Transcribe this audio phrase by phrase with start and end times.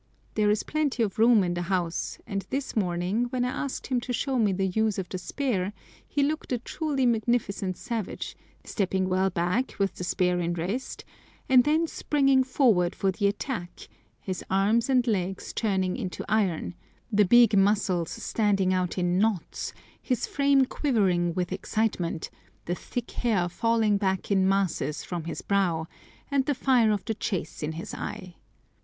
[0.33, 4.01] There is plenty of room in the house, and this morning, when I asked him
[4.01, 5.73] to show me the use of the spear,
[6.07, 11.05] he looked a truly magnificent savage, stepping well back with the spear in rest,
[11.47, 13.87] and then springing forward for the attack,
[14.19, 16.73] his arms and legs turning into iron,
[17.11, 19.71] the big muscles standing out in knots,
[20.01, 22.31] his frame quivering with excitement,
[22.65, 25.85] the thick hair falling back in masses from his brow,
[26.31, 28.33] and the fire of the chase in his eye.